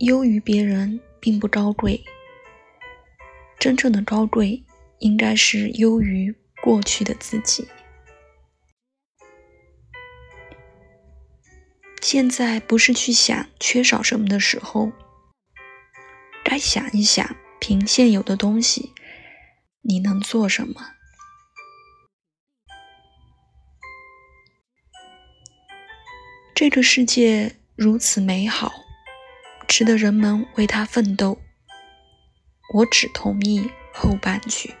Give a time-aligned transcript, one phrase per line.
[0.00, 2.02] 优于别人并不高贵，
[3.58, 4.64] 真正的高贵
[4.98, 7.68] 应该是优于过去的自己。
[12.00, 14.90] 现在不是去想缺少什么的时候，
[16.42, 18.94] 该想一想，凭现有的东西，
[19.82, 20.94] 你能做什么？
[26.54, 28.72] 这个世界如此美好，
[29.70, 31.38] 值得人们为他奋斗。
[32.74, 34.74] 我只同意后半句。